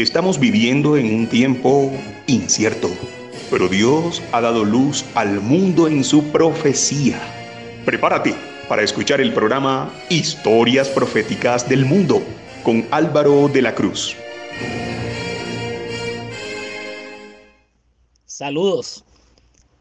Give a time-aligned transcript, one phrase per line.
[0.00, 1.92] Estamos viviendo en un tiempo
[2.26, 2.88] incierto,
[3.50, 7.20] pero Dios ha dado luz al mundo en su profecía.
[7.84, 8.34] Prepárate
[8.66, 12.22] para escuchar el programa Historias Proféticas del Mundo
[12.62, 14.16] con Álvaro de la Cruz.
[18.24, 19.04] Saludos.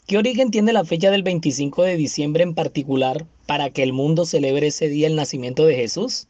[0.06, 4.26] ¿Qué origen tiene la fecha del 25 de diciembre en particular para que el mundo
[4.26, 6.28] celebre ese día el nacimiento de Jesús?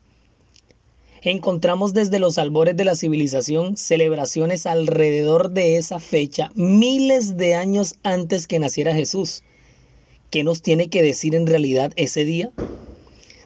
[1.21, 7.95] Encontramos desde los albores de la civilización celebraciones alrededor de esa fecha, miles de años
[8.03, 9.43] antes que naciera Jesús.
[10.29, 12.51] ¿Qué nos tiene que decir en realidad ese día?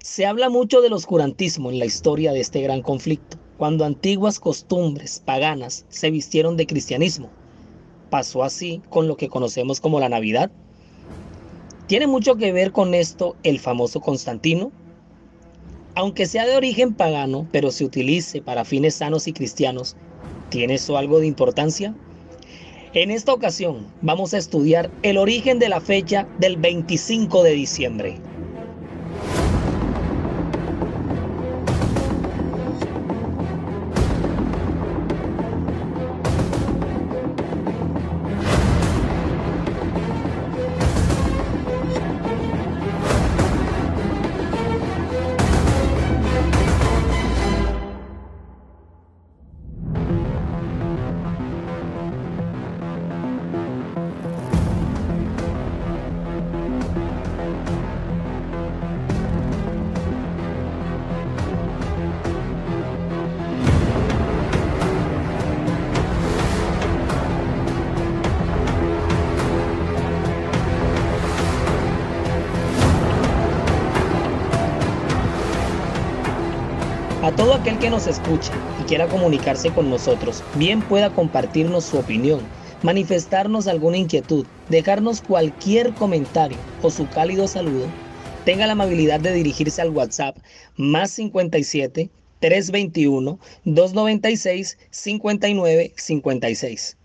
[0.03, 5.19] Se habla mucho del oscurantismo en la historia de este gran conflicto, cuando antiguas costumbres
[5.19, 7.37] paganas se vistieron de cristianismo.
[8.09, 10.51] Pasó así con lo que conocemos como la Navidad.
[11.85, 14.73] ¿Tiene mucho que ver con esto el famoso Constantino?
[15.95, 19.95] Aunque sea de origen pagano, pero se utilice para fines sanos y cristianos,
[20.49, 21.95] ¿tiene eso algo de importancia?
[22.93, 28.22] En esta ocasión vamos a estudiar el origen de la fecha del 25 de diciembre.
[77.35, 82.41] Todo aquel que nos escuche y quiera comunicarse con nosotros, bien pueda compartirnos su opinión,
[82.83, 87.87] manifestarnos alguna inquietud, dejarnos cualquier comentario o su cálido saludo,
[88.45, 90.37] tenga la amabilidad de dirigirse al WhatsApp
[90.77, 96.97] más 57 321 296 59 56.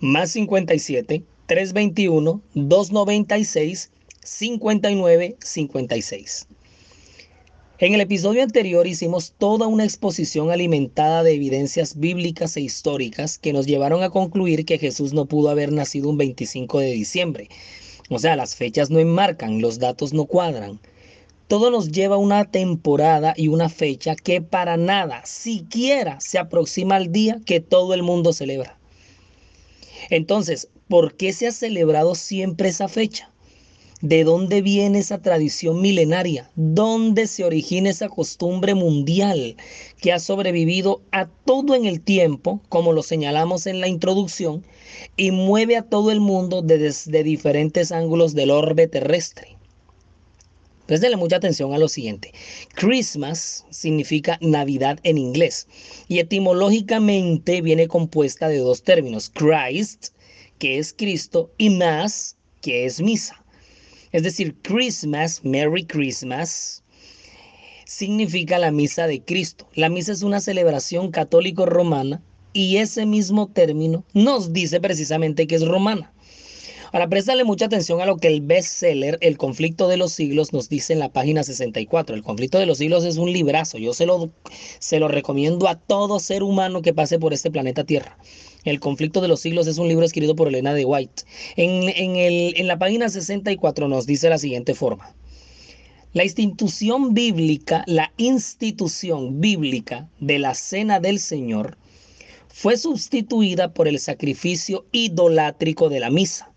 [0.00, 3.90] Más 57 321 296
[4.24, 6.48] 59 56.
[7.80, 13.52] En el episodio anterior hicimos toda una exposición alimentada de evidencias bíblicas e históricas que
[13.52, 17.48] nos llevaron a concluir que Jesús no pudo haber nacido un 25 de diciembre.
[18.10, 20.78] O sea, las fechas no enmarcan, los datos no cuadran.
[21.48, 26.94] Todo nos lleva a una temporada y una fecha que para nada, siquiera se aproxima
[26.94, 28.78] al día que todo el mundo celebra.
[30.10, 33.33] Entonces, ¿por qué se ha celebrado siempre esa fecha?
[34.04, 36.50] ¿De dónde viene esa tradición milenaria?
[36.56, 39.56] ¿Dónde se origina esa costumbre mundial
[39.98, 44.62] que ha sobrevivido a todo en el tiempo, como lo señalamos en la introducción,
[45.16, 49.56] y mueve a todo el mundo desde diferentes ángulos del orbe terrestre?
[50.84, 52.34] Préstele mucha atención a lo siguiente.
[52.74, 55.66] Christmas significa Navidad en inglés
[56.08, 60.08] y etimológicamente viene compuesta de dos términos, Christ,
[60.58, 63.43] que es Cristo, y Mass, que es misa.
[64.14, 66.84] Es decir, Christmas, Merry Christmas,
[67.84, 69.66] significa la misa de Cristo.
[69.74, 72.22] La misa es una celebración católico-romana
[72.52, 76.12] y ese mismo término nos dice precisamente que es romana.
[76.92, 80.68] Ahora, préstale mucha atención a lo que el bestseller El conflicto de los siglos nos
[80.68, 82.14] dice en la página 64.
[82.14, 83.78] El conflicto de los siglos es un librazo.
[83.78, 84.30] Yo se lo,
[84.78, 88.16] se lo recomiendo a todo ser humano que pase por este planeta Tierra.
[88.64, 91.24] El conflicto de los siglos es un libro escrito por Elena de White.
[91.56, 91.84] En,
[92.56, 95.14] en la página 64 nos dice la siguiente forma.
[96.14, 101.76] La institución bíblica, la institución bíblica de la cena del Señor
[102.48, 106.52] fue sustituida por el sacrificio idolátrico de la misa.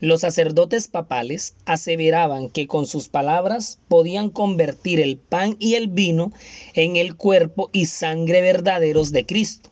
[0.00, 6.32] Los sacerdotes papales aseveraban que con sus palabras podían convertir el pan y el vino
[6.74, 9.70] en el cuerpo y sangre verdaderos de Cristo.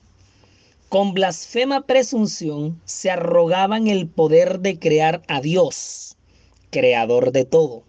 [0.92, 6.18] Con blasfema presunción se arrogaban el poder de crear a Dios,
[6.68, 7.82] creador de todo.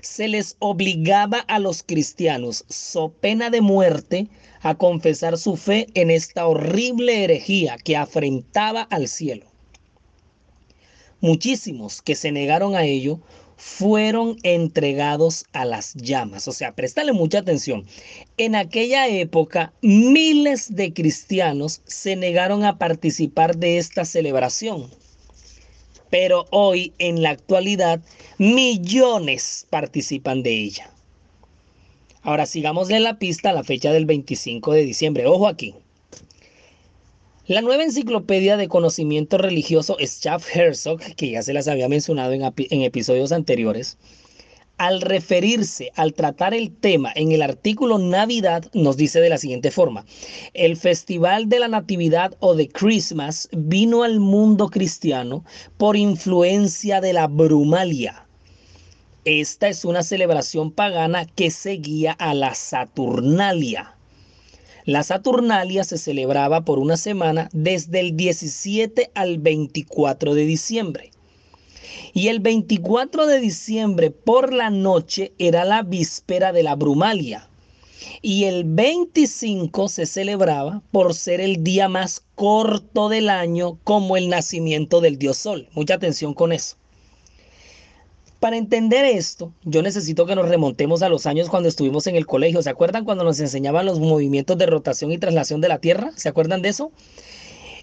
[0.00, 4.26] Se les obligaba a los cristianos, so pena de muerte,
[4.62, 9.46] a confesar su fe en esta horrible herejía que afrentaba al cielo.
[11.20, 13.20] Muchísimos que se negaron a ello
[13.56, 16.48] fueron entregados a las llamas.
[16.48, 17.86] O sea, préstale mucha atención.
[18.36, 24.90] En aquella época, miles de cristianos se negaron a participar de esta celebración.
[26.10, 28.00] Pero hoy, en la actualidad,
[28.38, 30.90] millones participan de ella.
[32.22, 35.26] Ahora sigamos en la pista a la fecha del 25 de diciembre.
[35.26, 35.74] Ojo aquí.
[37.46, 42.40] La nueva enciclopedia de conocimiento religioso Schaff Herzog, que ya se las había mencionado en,
[42.42, 43.98] en, episodios anteriores,
[44.78, 49.70] al referirse, al tratar el tema en el artículo Navidad, nos dice de la siguiente
[49.70, 50.06] forma,
[50.54, 55.44] el Festival de la Natividad o de Christmas vino al mundo cristiano
[55.76, 58.26] por influencia de la Brumalia.
[59.26, 63.94] Esta es una celebración pagana que seguía a la Saturnalia
[64.86, 71.10] la Saturnalia se celebraba por una semana desde el 17 al 24 de diciembre.
[72.12, 77.48] Y el 24 de diciembre por la noche era la víspera de la Brumalia.
[78.20, 84.28] Y el 25 se celebraba por ser el día más corto del año como el
[84.28, 85.66] nacimiento del dios Sol.
[85.72, 86.76] Mucha atención con eso.
[88.44, 92.26] Para entender esto, yo necesito que nos remontemos a los años cuando estuvimos en el
[92.26, 92.62] colegio.
[92.62, 96.12] ¿Se acuerdan cuando nos enseñaban los movimientos de rotación y traslación de la Tierra?
[96.14, 96.92] ¿Se acuerdan de eso?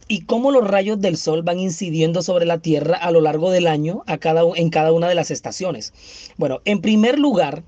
[0.08, 3.66] Y cómo los rayos del Sol van incidiendo sobre la Tierra a lo largo del
[3.66, 5.94] año a cada, en cada una de las estaciones.
[6.38, 7.64] Bueno, en primer lugar,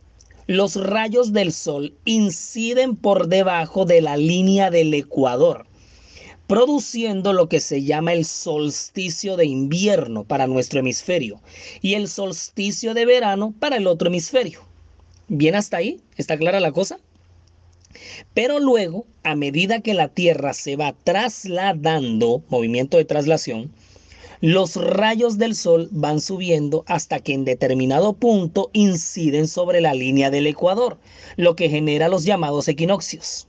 [0.45, 5.65] los rayos del Sol inciden por debajo de la línea del Ecuador
[6.53, 11.41] produciendo lo que se llama el solsticio de invierno para nuestro hemisferio
[11.81, 14.61] y el solsticio de verano para el otro hemisferio.
[15.27, 15.99] ¿Bien hasta ahí?
[16.15, 16.99] ¿Está clara la cosa?
[18.35, 23.71] Pero luego, a medida que la Tierra se va trasladando, movimiento de traslación,
[24.39, 30.29] los rayos del Sol van subiendo hasta que en determinado punto inciden sobre la línea
[30.29, 30.99] del Ecuador,
[31.35, 33.47] lo que genera los llamados equinoccios.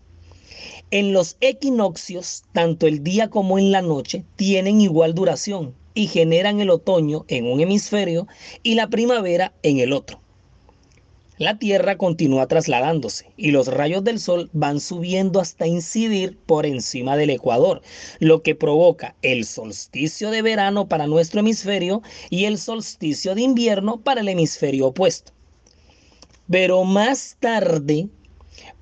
[0.94, 6.60] En los equinoccios, tanto el día como en la noche tienen igual duración y generan
[6.60, 8.28] el otoño en un hemisferio
[8.62, 10.20] y la primavera en el otro.
[11.36, 17.16] La Tierra continúa trasladándose y los rayos del Sol van subiendo hasta incidir por encima
[17.16, 17.82] del Ecuador,
[18.20, 24.00] lo que provoca el solsticio de verano para nuestro hemisferio y el solsticio de invierno
[24.00, 25.32] para el hemisferio opuesto.
[26.48, 28.06] Pero más tarde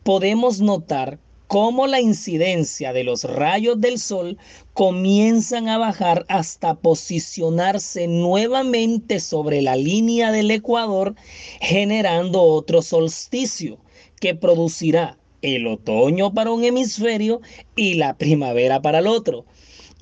[0.03, 1.19] podemos notar
[1.53, 4.39] cómo la incidencia de los rayos del sol
[4.73, 11.15] comienzan a bajar hasta posicionarse nuevamente sobre la línea del ecuador,
[11.61, 13.77] generando otro solsticio
[14.19, 17.43] que producirá el otoño para un hemisferio
[17.77, 19.45] y la primavera para el otro.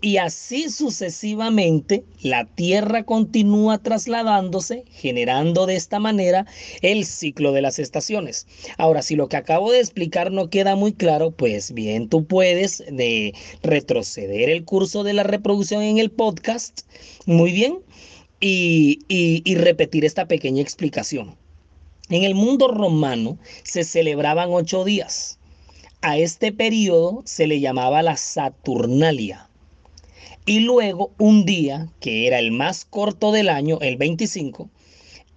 [0.03, 6.47] Y así sucesivamente, la Tierra continúa trasladándose, generando de esta manera
[6.81, 8.47] el ciclo de las estaciones.
[8.79, 12.83] Ahora, si lo que acabo de explicar no queda muy claro, pues bien, tú puedes
[12.91, 16.81] de retroceder el curso de la reproducción en el podcast,
[17.27, 17.81] muy bien,
[18.41, 21.37] y, y repetir esta pequeña explicación.
[22.09, 25.39] En el mundo romano se celebraban ocho días.
[26.01, 29.50] A este periodo se le llamaba la Saturnalia.
[30.51, 34.69] Y luego un día, que era el más corto del año, el 25,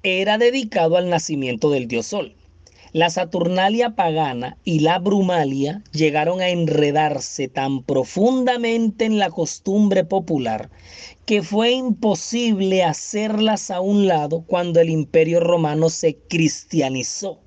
[0.02, 2.34] era dedicado al nacimiento del dios Sol.
[2.94, 10.72] La Saturnalia pagana y la Brumalia llegaron a enredarse tan profundamente en la costumbre popular
[11.28, 17.40] que fue imposible hacerlas a un lado cuando el imperio romano se cristianizó.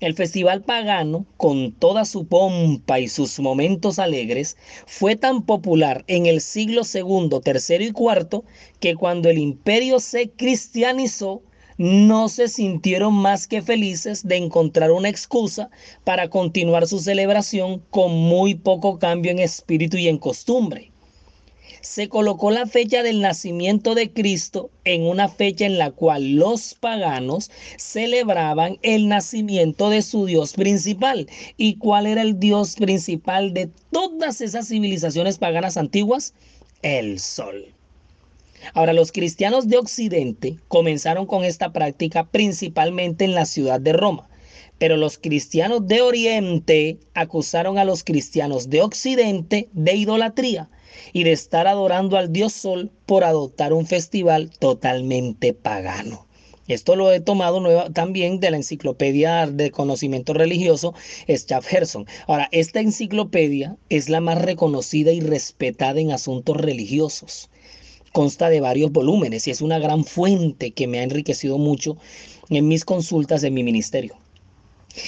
[0.00, 6.26] El festival pagano, con toda su pompa y sus momentos alegres, fue tan popular en
[6.26, 8.44] el siglo segundo, tercero y cuarto
[8.78, 11.42] que cuando el imperio se cristianizó,
[11.78, 15.68] no se sintieron más que felices de encontrar una excusa
[16.04, 20.92] para continuar su celebración con muy poco cambio en espíritu y en costumbre
[21.80, 26.74] se colocó la fecha del nacimiento de Cristo en una fecha en la cual los
[26.74, 31.28] paganos celebraban el nacimiento de su Dios principal.
[31.56, 36.34] ¿Y cuál era el Dios principal de todas esas civilizaciones paganas antiguas?
[36.82, 37.72] El sol.
[38.74, 44.28] Ahora, los cristianos de Occidente comenzaron con esta práctica principalmente en la ciudad de Roma.
[44.78, 50.68] Pero los cristianos de Oriente acusaron a los cristianos de Occidente de idolatría
[51.12, 56.28] y de estar adorando al dios Sol por adoptar un festival totalmente pagano.
[56.68, 60.94] Esto lo he tomado también de la enciclopedia de conocimiento religioso
[61.26, 62.06] Gerson.
[62.26, 67.48] Ahora, esta enciclopedia es la más reconocida y respetada en asuntos religiosos.
[68.12, 71.96] Consta de varios volúmenes y es una gran fuente que me ha enriquecido mucho
[72.50, 74.16] en mis consultas en mi ministerio.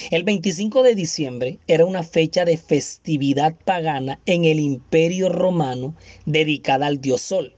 [0.09, 5.95] El 25 de diciembre era una fecha de festividad pagana en el imperio romano
[6.25, 7.55] dedicada al dios Sol.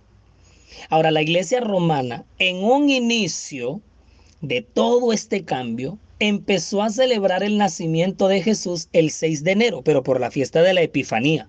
[0.89, 3.81] Ahora, la iglesia romana, en un inicio
[4.41, 9.81] de todo este cambio, empezó a celebrar el nacimiento de Jesús el 6 de enero,
[9.83, 11.47] pero por la fiesta de la Epifanía.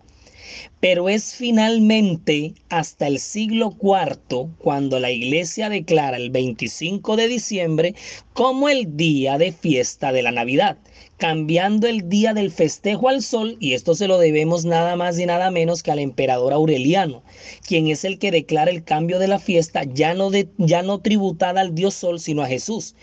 [0.81, 7.95] Pero es finalmente hasta el siglo IV cuando la iglesia declara el 25 de diciembre
[8.33, 10.77] como el día de fiesta de la Navidad
[11.17, 15.27] cambiando el día del festejo al sol, y esto se lo debemos nada más y
[15.27, 17.23] nada menos que al emperador Aureliano,
[17.67, 20.99] quien es el que declara el cambio de la fiesta ya no, de, ya no
[20.99, 22.95] tributada al dios sol, sino a Jesús.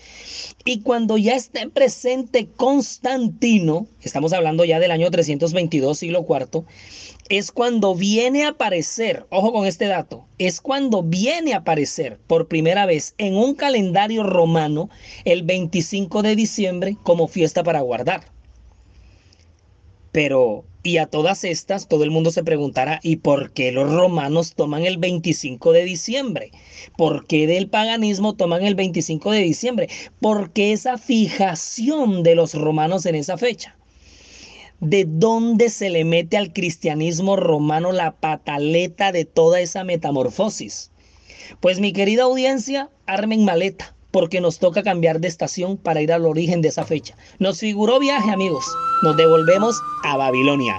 [0.66, 6.66] Y cuando ya esté presente Constantino, estamos hablando ya del año 322, siglo IV,
[7.32, 12.50] es cuando viene a aparecer, ojo con este dato, es cuando viene a aparecer por
[12.50, 14.90] primera vez en un calendario romano
[15.24, 18.26] el 25 de diciembre como fiesta para guardar.
[20.12, 24.54] Pero, y a todas estas, todo el mundo se preguntará, ¿y por qué los romanos
[24.54, 26.52] toman el 25 de diciembre?
[26.98, 29.88] ¿Por qué del paganismo toman el 25 de diciembre?
[30.20, 33.78] ¿Por qué esa fijación de los romanos en esa fecha?
[34.82, 40.92] De dónde se le mete al cristianismo romano la pataleta de toda esa metamorfosis.
[41.60, 46.26] Pues mi querida audiencia, armen maleta, porque nos toca cambiar de estación para ir al
[46.26, 47.16] origen de esa fecha.
[47.40, 48.66] Nos figuró viaje, amigos.
[49.04, 50.76] Nos devolvemos a Babilonia.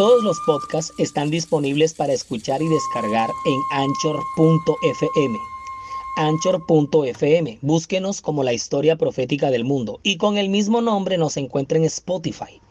[0.00, 5.38] Todos los podcasts están disponibles para escuchar y descargar en anchor.fm.
[6.16, 7.58] Anchor.fm.
[7.60, 11.84] Búsquenos como la historia profética del mundo y con el mismo nombre nos encuentra en
[11.84, 12.62] Spotify.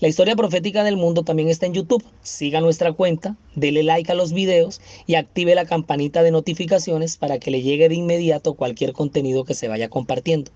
[0.00, 2.02] La historia profética del mundo también está en YouTube.
[2.24, 7.38] Siga nuestra cuenta, dele like a los videos y active la campanita de notificaciones para
[7.38, 10.50] que le llegue de inmediato cualquier contenido que se vaya compartiendo.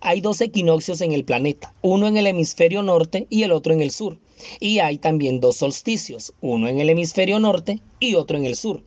[0.00, 3.80] Hay dos equinoccios en el planeta, uno en el hemisferio norte y el otro en
[3.80, 4.18] el sur.
[4.60, 8.82] Y hay también dos solsticios, uno en el hemisferio norte y otro en el sur.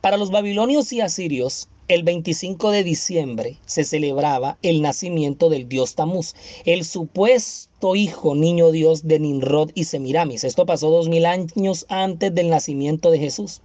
[0.00, 5.94] Para los babilonios y asirios, el 25 de diciembre se celebraba el nacimiento del dios
[5.94, 6.34] Tamuz,
[6.64, 10.44] el supuesto hijo niño dios de Nimrod y Semiramis.
[10.44, 13.60] Esto pasó dos mil años antes del nacimiento de Jesús.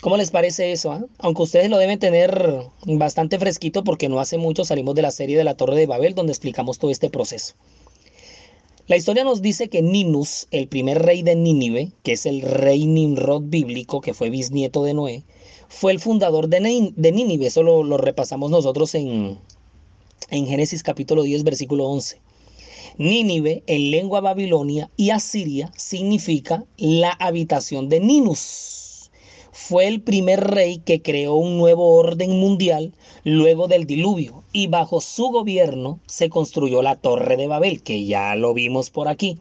[0.00, 0.92] ¿Cómo les parece eso?
[0.92, 1.04] Ah?
[1.18, 5.36] Aunque ustedes lo deben tener bastante fresquito porque no hace mucho salimos de la serie
[5.36, 7.54] de la Torre de Babel donde explicamos todo este proceso.
[8.86, 12.86] La historia nos dice que Ninus, el primer rey de Nínive, que es el rey
[12.86, 15.24] Nimrod bíblico, que fue bisnieto de Noé,
[15.68, 17.46] fue el fundador de, Nínive.
[17.46, 19.36] Eso lo, repasamos nosotros en,
[20.30, 22.18] en Génesis capítulo 10, versículo 11.
[22.96, 29.10] Nínive en lengua babilonia y asiria significa la habitación de Ninus.
[29.52, 35.00] Fue el primer rey que creó un nuevo orden mundial luego del diluvio y bajo
[35.00, 39.38] su gobierno se construyó la Torre de Babel, que ya lo vimos por aquí.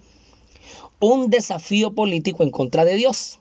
[1.00, 3.40] Un desafío político en contra de Dios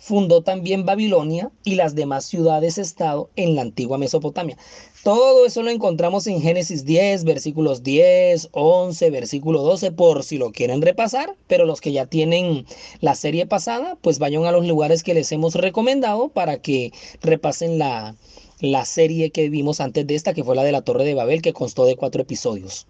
[0.00, 4.56] fundó también Babilonia y las demás ciudades-estado en la antigua Mesopotamia.
[5.04, 10.52] Todo eso lo encontramos en Génesis 10, versículos 10, 11, versículo 12, por si lo
[10.52, 12.66] quieren repasar, pero los que ya tienen
[13.00, 17.78] la serie pasada, pues vayan a los lugares que les hemos recomendado para que repasen
[17.78, 18.16] la,
[18.60, 21.42] la serie que vimos antes de esta, que fue la de la Torre de Babel,
[21.42, 22.86] que constó de cuatro episodios.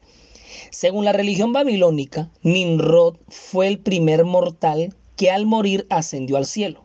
[0.71, 6.85] Según la religión babilónica, Nimrod fue el primer mortal que al morir ascendió al cielo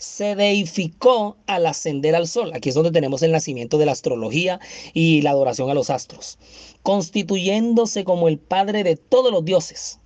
[0.00, 2.52] se deificó al ascender al sol.
[2.54, 4.58] Aquí es donde tenemos el nacimiento de la astrología
[4.94, 6.38] y la adoración a los astros,
[6.82, 10.00] constituyéndose como el padre de todos los dioses.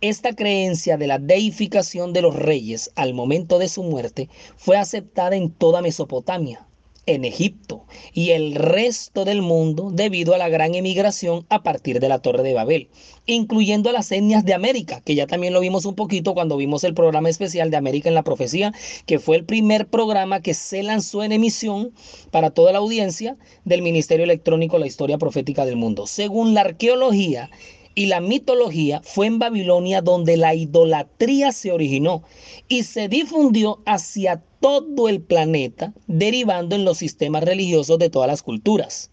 [0.00, 5.36] Esta creencia de la deificación de los reyes al momento de su muerte fue aceptada
[5.36, 6.66] en toda Mesopotamia,
[7.06, 12.08] en Egipto y el resto del mundo debido a la gran emigración a partir de
[12.08, 12.88] la Torre de Babel,
[13.26, 16.84] incluyendo a las etnias de América, que ya también lo vimos un poquito cuando vimos
[16.84, 18.72] el programa especial de América en la Profecía,
[19.06, 21.92] que fue el primer programa que se lanzó en emisión
[22.30, 26.06] para toda la audiencia del Ministerio Electrónico La Historia Profética del Mundo.
[26.06, 27.50] Según la arqueología,
[27.94, 32.24] y la mitología fue en Babilonia donde la idolatría se originó
[32.68, 38.42] y se difundió hacia todo el planeta, derivando en los sistemas religiosos de todas las
[38.42, 39.10] culturas.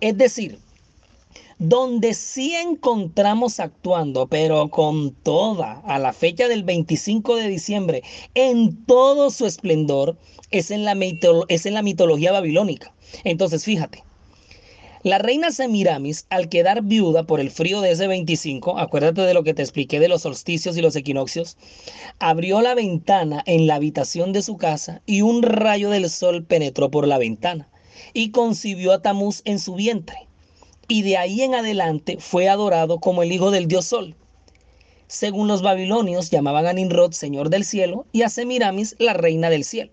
[0.00, 0.60] Es decir,
[1.58, 8.84] donde sí encontramos actuando, pero con toda, a la fecha del 25 de diciembre, en
[8.86, 10.16] todo su esplendor,
[10.52, 10.96] es en la,
[11.48, 12.94] es en la mitología babilónica.
[13.24, 14.04] Entonces, fíjate,
[15.02, 19.42] la reina Semiramis, al quedar viuda por el frío de ese 25, acuérdate de lo
[19.42, 21.56] que te expliqué de los solsticios y los equinoccios,
[22.18, 26.90] abrió la ventana en la habitación de su casa y un rayo del sol penetró
[26.90, 27.70] por la ventana
[28.12, 30.28] y concibió a Tamuz en su vientre.
[30.86, 34.16] Y de ahí en adelante fue adorado como el hijo del dios sol.
[35.06, 39.64] Según los babilonios, llamaban a Nimrod señor del cielo y a Semiramis la reina del
[39.64, 39.92] cielo.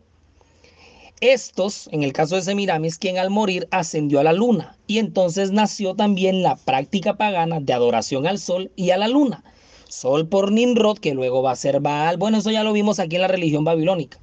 [1.19, 5.49] Estos, en el caso de Semiramis, quien al morir ascendió a la luna y entonces
[5.49, 9.43] nació también la práctica pagana de adoración al sol y a la luna.
[9.89, 12.17] Sol por Nimrod, que luego va a ser Baal.
[12.17, 14.19] Bueno, eso ya lo vimos aquí en la religión babilónica.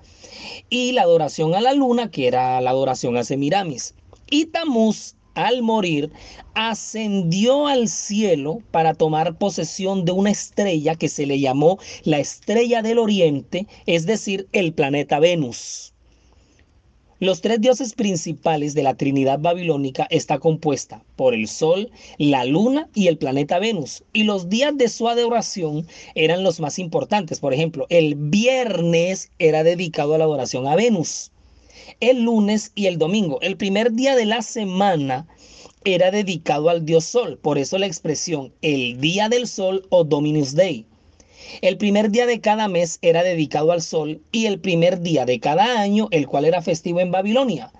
[0.71, 3.95] Y la adoración a la luna, que era la adoración a Semiramis.
[4.31, 6.13] Y Tamuz, al morir,
[6.55, 12.83] ascendió al cielo para tomar posesión de una estrella que se le llamó la estrella
[12.83, 15.94] del oriente, es decir, el planeta Venus.
[17.21, 22.89] Los tres dioses principales de la Trinidad babilónica está compuesta por el Sol, la Luna
[22.93, 24.03] y el planeta Venus.
[24.13, 27.39] Y los días de su adoración eran los más importantes.
[27.39, 31.31] Por ejemplo, el viernes era dedicado a la adoración a Venus.
[32.01, 35.29] El lunes y el domingo, el primer día de la semana,
[35.85, 37.39] era dedicado al dios Sol.
[37.41, 40.85] Por eso la expresión el día del Sol o Dominus Day.
[41.63, 45.41] El primer día de cada mes era dedicado al sol y el primer día de
[45.41, 47.73] cada año, el cual era festivo en Babilonia.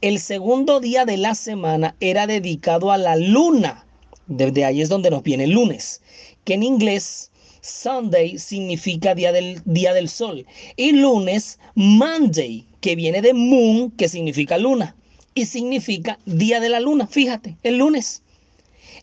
[0.00, 3.86] El segundo día de la semana era dedicado a la luna.
[4.26, 6.02] Desde ahí es donde nos viene el lunes,
[6.44, 13.22] que en inglés Sunday significa día del, día del sol y lunes Monday, que viene
[13.22, 14.96] de moon, que significa luna
[15.34, 17.06] y significa día de la luna.
[17.06, 18.22] Fíjate, el lunes.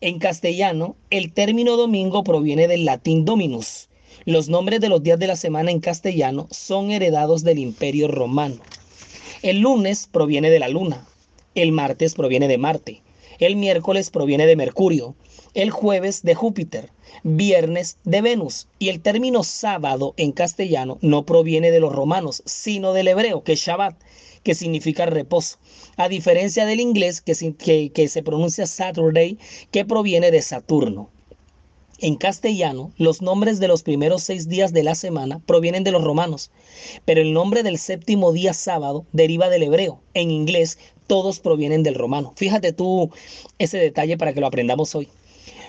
[0.02, 3.89] En castellano, el término domingo proviene del latín dominus,
[4.24, 8.56] los nombres de los días de la semana en castellano son heredados del imperio romano.
[9.42, 11.06] El lunes proviene de la luna,
[11.54, 13.02] el martes proviene de Marte,
[13.38, 15.14] el miércoles proviene de Mercurio,
[15.54, 16.90] el jueves de Júpiter,
[17.22, 22.92] viernes de Venus y el término sábado en castellano no proviene de los romanos, sino
[22.92, 23.96] del hebreo, que es Shabbat,
[24.42, 25.58] que significa reposo,
[25.96, 29.38] a diferencia del inglés que, que, que se pronuncia Saturday,
[29.70, 31.10] que proviene de Saturno.
[32.02, 36.02] En castellano, los nombres de los primeros seis días de la semana provienen de los
[36.02, 36.50] romanos,
[37.04, 40.00] pero el nombre del séptimo día sábado deriva del hebreo.
[40.14, 42.32] En inglés, todos provienen del romano.
[42.36, 43.10] Fíjate tú
[43.58, 45.08] ese detalle para que lo aprendamos hoy.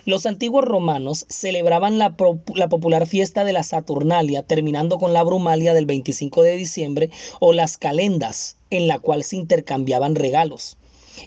[0.05, 2.15] Los antiguos romanos celebraban la,
[2.55, 7.09] la, popular fiesta de la Saturnalia, terminando con la Brumalia del 25 de diciembre,
[7.41, 10.77] o las calendas, en la cual se intercambiaban regalos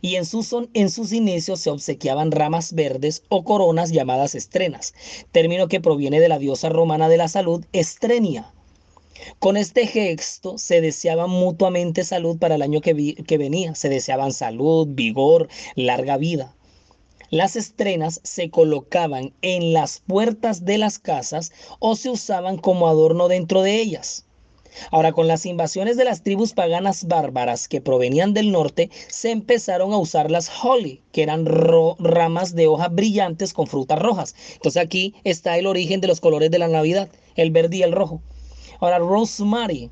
[0.01, 4.94] y en sus, inicios se obsequiaban ramas verdes o coronas llamadas estrenas,
[5.33, 8.53] término que proviene de la diosa romana de la salud, Estrenia.
[9.38, 14.88] Con este gesto se deseaban mutuamente salud para el año que venía, se deseaban salud,
[14.90, 16.55] vigor, larga vida.
[17.31, 23.29] Las estrenas se colocaban en las puertas de las casas o se usaban como adorno
[23.29, 24.25] dentro de ellas.
[24.91, 29.93] Ahora, con las invasiones de las tribus paganas bárbaras que provenían del norte, se empezaron
[29.93, 34.35] a usar las holly, que eran ramas de hojas brillantes con frutas rojas.
[34.55, 37.93] Entonces aquí está el origen de los colores de la Navidad, el verde y el
[37.93, 38.23] rojo.
[38.81, 39.91] Ahora, rosemary,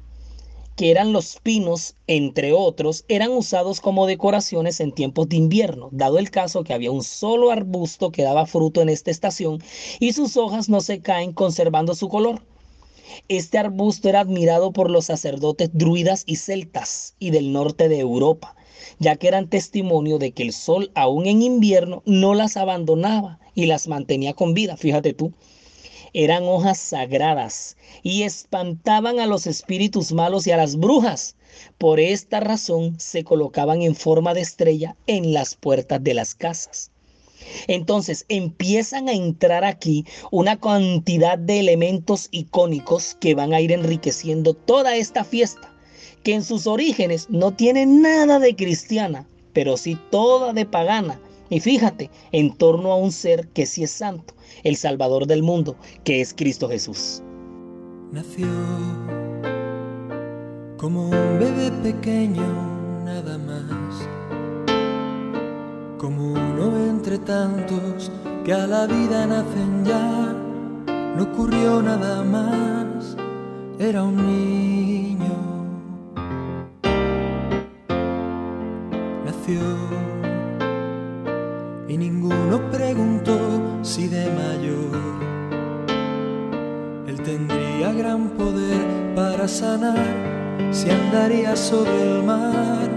[0.77, 6.19] que eran los pinos, entre otros, eran usados como decoraciones en tiempos de invierno, dado
[6.19, 9.63] el caso que había un solo arbusto que daba fruto en esta estación
[10.01, 12.43] y sus hojas no se caen conservando su color.
[13.29, 18.55] Este arbusto era admirado por los sacerdotes druidas y celtas y del norte de Europa,
[18.99, 23.67] ya que eran testimonio de que el sol aún en invierno no las abandonaba y
[23.67, 25.33] las mantenía con vida, fíjate tú.
[26.15, 31.37] eran hojas sagradas y espantaban a los espíritus malos y a las brujas.
[31.79, 36.92] Por esta razón se colocaban en forma de estrella en las puertas de las casas.
[37.69, 44.55] Entonces empiezan a entrar aquí una cantidad de elementos icónicos que van a ir enriqueciendo
[44.55, 45.75] toda esta fiesta,
[46.23, 51.21] que en sus orígenes no tiene nada de cristiana, pero sí toda de pagana.
[51.51, 55.77] Y fíjate, en torno a un ser que sí es santo, el Salvador del mundo,
[56.05, 57.23] que es Cristo Jesús.
[58.11, 58.47] Nació
[60.79, 62.43] como un bebé pequeño,
[63.05, 64.09] nada más,
[66.03, 68.11] como uno entre tantos
[68.45, 70.35] que a la vida nacen ya,
[71.17, 73.17] no ocurrió nada más,
[73.79, 75.37] era un niño.
[79.25, 79.61] Nació
[81.89, 83.39] y ninguno preguntó
[83.83, 85.23] si de mayor
[87.07, 90.07] él tendría gran poder para sanar,
[90.73, 92.89] si andaría sobre el mar.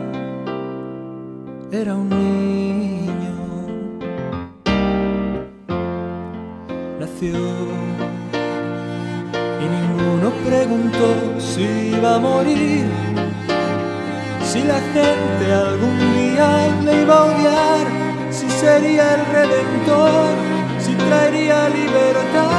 [1.72, 2.95] Era un niño,
[7.22, 7.32] y
[9.76, 11.64] ninguno preguntó si
[11.98, 12.86] iba a morir,
[14.44, 17.88] si la gente algún día le iba a odiar
[18.30, 20.36] si sería el redentor,
[20.80, 22.52] si traería libertad.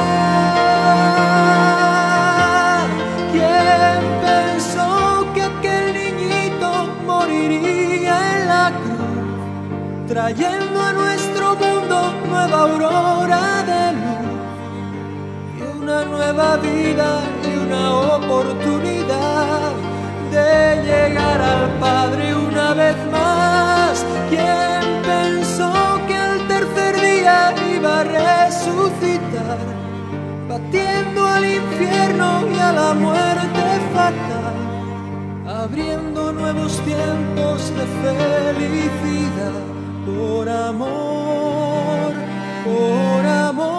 [3.31, 6.69] ¿Quién pensó que aquel niñito
[7.05, 13.56] moriría en la cruz, trayendo a nuestro mundo nueva aurora
[16.33, 19.71] nueva vida y una oportunidad
[20.29, 24.05] de llegar al Padre una vez más?
[24.29, 24.77] ¿Quién
[27.75, 29.59] iba a resucitar,
[30.49, 34.57] batiendo al infierno y a la muerte fatal,
[35.63, 39.61] abriendo nuevos tiempos de felicidad
[40.05, 42.11] por amor,
[42.65, 43.76] por amor.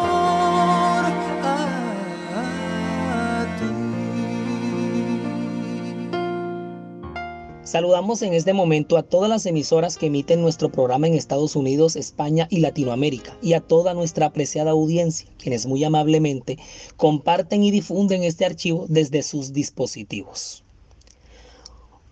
[7.69, 11.97] Saludamos en este momento a todas las emisoras que emiten nuestro programa en Estados Unidos,
[11.97, 16.57] España y Latinoamérica y a toda nuestra apreciada audiencia, quienes muy amablemente
[16.97, 20.65] comparten y difunden este archivo desde sus dispositivos.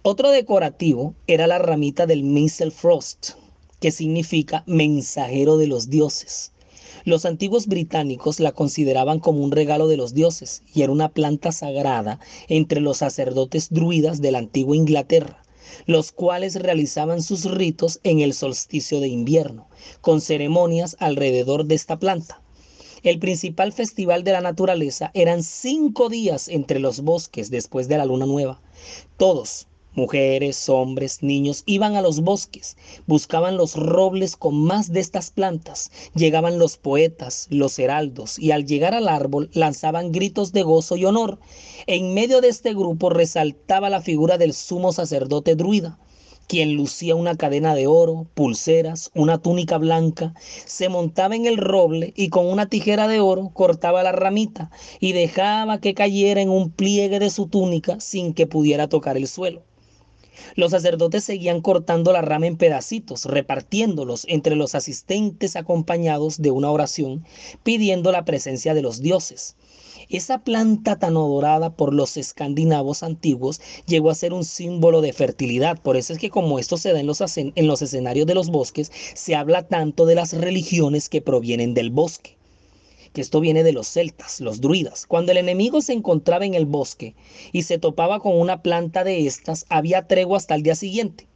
[0.03, 2.23] Otro decorativo era la ramita del
[2.71, 3.31] Frost,
[3.81, 6.53] que significa mensajero de los dioses.
[7.07, 11.51] Los antiguos británicos la consideraban como un regalo de los dioses y era una planta
[11.51, 15.45] sagrada entre los sacerdotes druidas de la antigua Inglaterra
[15.87, 19.69] los cuales realizaban sus ritos en el solsticio de invierno,
[20.01, 22.43] con ceremonias alrededor de esta planta.
[23.03, 28.05] El principal festival de la naturaleza eran cinco días entre los bosques después de la
[28.05, 28.61] luna nueva.
[29.17, 35.31] Todos, Mujeres, hombres, niños iban a los bosques, buscaban los robles con más de estas
[35.31, 40.99] plantas, llegaban los poetas, los heraldos, y al llegar al árbol lanzaban gritos de gozo
[40.99, 41.39] y honor.
[41.87, 45.99] En medio de este grupo resaltaba la figura del sumo sacerdote druida,
[46.47, 50.35] quien lucía una cadena de oro, pulseras, una túnica blanca,
[50.67, 55.13] se montaba en el roble y con una tijera de oro cortaba la ramita y
[55.13, 59.63] dejaba que cayera en un pliegue de su túnica sin que pudiera tocar el suelo.
[60.55, 66.71] Los sacerdotes seguían cortando la rama en pedacitos, repartiéndolos entre los asistentes acompañados de una
[66.71, 67.25] oración,
[67.63, 69.57] pidiendo la presencia de los dioses.
[70.09, 75.81] Esa planta tan adorada por los escandinavos antiguos llegó a ser un símbolo de fertilidad.
[75.81, 78.51] Por eso es que como esto se da en los, en los escenarios de los
[78.51, 82.37] bosques, se habla tanto de las religiones que provienen del bosque
[83.17, 85.07] que esto viene de los celtas, los druidas.
[85.07, 87.15] Cuando el enemigo se encontraba en el bosque
[87.51, 91.27] y se topaba con una planta de estas, había tregua hasta el día siguiente.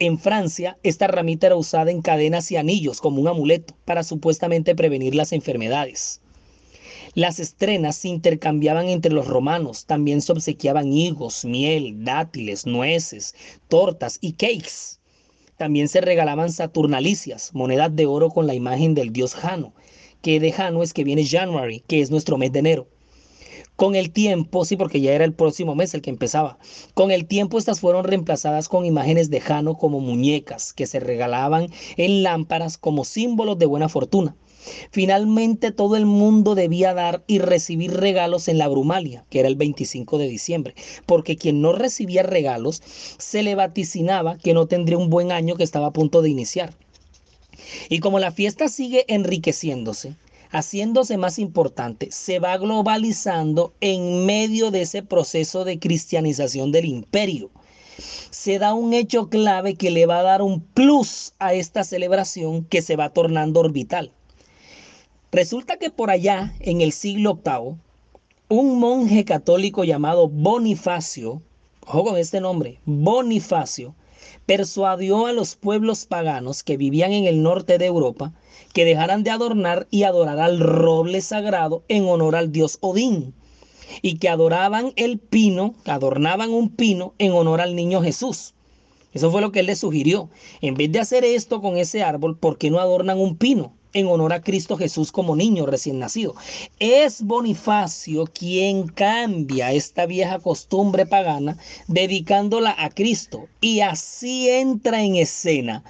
[0.00, 4.74] En Francia, esta ramita era usada en cadenas y anillos como un amuleto para supuestamente
[4.74, 6.20] prevenir las enfermedades.
[7.14, 13.36] Las estrenas se intercambiaban entre los romanos, también se obsequiaban higos, miel, dátiles, nueces,
[13.68, 14.98] tortas y cakes.
[15.56, 19.72] También se regalaban saturnalicias, monedas de oro con la imagen del dios Jano,
[20.22, 22.86] que de Jano es que viene January, que es nuestro mes de enero.
[23.76, 26.58] Con el tiempo, sí, porque ya era el próximo mes el que empezaba.
[26.92, 31.68] Con el tiempo estas fueron reemplazadas con imágenes de Jano como muñecas que se regalaban
[31.96, 34.36] en lámparas como símbolos de buena fortuna.
[34.90, 39.56] Finalmente todo el mundo debía dar y recibir regalos en la Brumalia, que era el
[39.56, 40.74] 25 de diciembre,
[41.06, 42.82] porque quien no recibía regalos
[43.16, 46.74] se le vaticinaba que no tendría un buen año que estaba a punto de iniciar.
[47.88, 50.16] Y como la fiesta sigue enriqueciéndose,
[50.50, 57.50] haciéndose más importante, se va globalizando en medio de ese proceso de cristianización del imperio.
[58.30, 62.64] Se da un hecho clave que le va a dar un plus a esta celebración
[62.64, 64.12] que se va tornando orbital.
[65.32, 67.76] Resulta que por allá, en el siglo VIII,
[68.48, 71.40] un monje católico llamado Bonifacio,
[71.86, 73.94] ojo con este nombre, Bonifacio,
[74.50, 78.32] persuadió a los pueblos paganos que vivían en el norte de Europa
[78.72, 83.32] que dejaran de adornar y adorar al roble sagrado en honor al dios Odín
[84.02, 88.54] y que adoraban el pino, adornaban un pino en honor al niño Jesús.
[89.14, 90.30] Eso fue lo que él les sugirió.
[90.60, 93.72] En vez de hacer esto con ese árbol, ¿por qué no adornan un pino?
[93.92, 96.34] En honor a Cristo Jesús como niño recién nacido.
[96.78, 101.56] Es Bonifacio quien cambia esta vieja costumbre pagana
[101.88, 105.82] dedicándola a Cristo y así entra en escena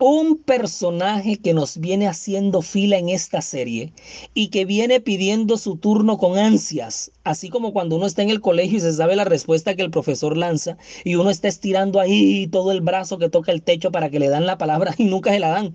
[0.00, 3.92] un personaje que nos viene haciendo fila en esta serie
[4.32, 8.40] y que viene pidiendo su turno con ansias, así como cuando uno está en el
[8.40, 12.46] colegio y se sabe la respuesta que el profesor lanza y uno está estirando ahí
[12.46, 15.32] todo el brazo que toca el techo para que le dan la palabra y nunca
[15.32, 15.74] se la dan.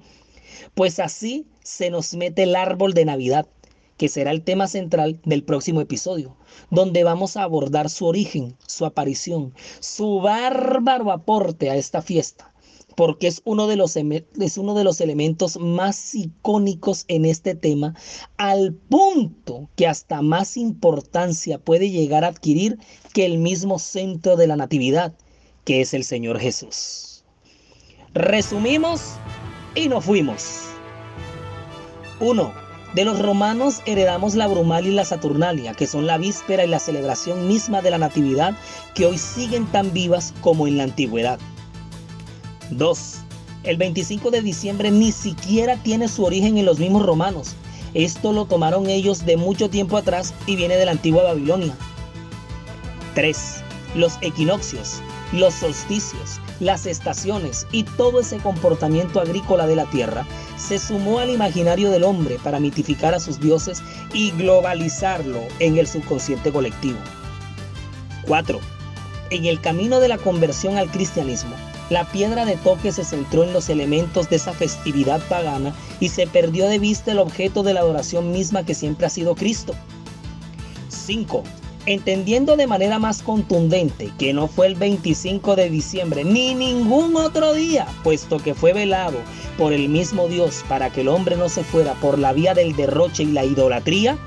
[0.75, 3.47] Pues así se nos mete el árbol de Navidad,
[3.97, 6.35] que será el tema central del próximo episodio,
[6.71, 12.53] donde vamos a abordar su origen, su aparición, su bárbaro aporte a esta fiesta
[12.95, 17.95] porque es uno, de los, es uno de los elementos más icónicos en este tema,
[18.37, 22.77] al punto que hasta más importancia puede llegar a adquirir
[23.13, 25.13] que el mismo centro de la Natividad,
[25.65, 27.23] que es el Señor Jesús.
[28.13, 29.01] Resumimos
[29.75, 30.61] y nos fuimos.
[32.19, 32.53] 1.
[32.93, 36.79] De los romanos heredamos la Brumal y la Saturnalia, que son la víspera y la
[36.79, 38.53] celebración misma de la Natividad
[38.93, 41.39] que hoy siguen tan vivas como en la antigüedad.
[42.69, 43.15] 2.
[43.63, 47.55] El 25 de diciembre ni siquiera tiene su origen en los mismos romanos.
[47.93, 51.73] Esto lo tomaron ellos de mucho tiempo atrás y viene de la antigua Babilonia.
[53.15, 53.63] 3.
[53.95, 60.25] Los equinoccios, los solsticios, las estaciones y todo ese comportamiento agrícola de la tierra
[60.57, 63.81] se sumó al imaginario del hombre para mitificar a sus dioses
[64.13, 66.97] y globalizarlo en el subconsciente colectivo.
[68.27, 68.59] 4.
[69.29, 71.55] En el camino de la conversión al cristianismo,
[71.89, 76.27] la piedra de toque se centró en los elementos de esa festividad pagana y se
[76.27, 79.73] perdió de vista el objeto de la adoración misma que siempre ha sido Cristo.
[80.89, 81.43] 5
[81.85, 87.53] entendiendo de manera más contundente que no fue el 25 de diciembre ni ningún otro
[87.53, 89.17] día, puesto que fue velado
[89.57, 92.75] por el mismo Dios para que el hombre no se fuera por la vía del
[92.75, 94.17] derroche y la idolatría,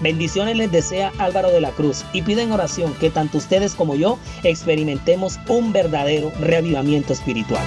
[0.00, 4.18] bendiciones les desea Álvaro de la Cruz y piden oración que tanto ustedes como yo
[4.42, 7.62] experimentemos un verdadero reavivamiento espiritual.